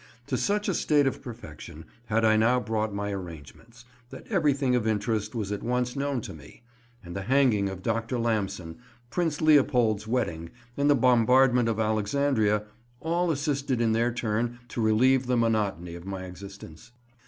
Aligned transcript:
To 0.25 0.35
such 0.35 0.67
a 0.67 0.73
state 0.73 1.05
of 1.05 1.21
perfection 1.21 1.85
had 2.07 2.25
I 2.25 2.35
now 2.35 2.59
brought 2.59 2.91
my 2.91 3.11
arrangements, 3.11 3.85
that 4.09 4.25
everything 4.31 4.73
of 4.75 4.87
interest 4.87 5.35
was 5.35 5.51
at 5.51 5.61
once 5.61 5.95
known 5.95 6.21
to 6.21 6.33
me; 6.33 6.63
and 7.03 7.15
the 7.15 7.21
hanging 7.21 7.69
of 7.69 7.83
Dr. 7.83 8.17
Lamson, 8.17 8.79
Prince 9.11 9.41
Leopold's 9.41 10.07
wedding, 10.07 10.49
and 10.75 10.89
the 10.89 10.95
bombardment 10.95 11.69
of 11.69 11.79
Alexandria, 11.79 12.63
all 12.99 13.29
assisted 13.29 13.79
in 13.79 13.91
their 13.91 14.11
turn 14.11 14.57
to 14.69 14.81
relieve 14.81 15.27
the 15.27 15.37
monotony 15.37 15.93
of 15.93 16.03
my 16.07 16.23
existence. 16.23 16.91